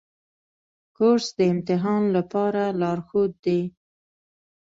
[0.97, 3.61] کورس د امتحان لپاره لارښود دی.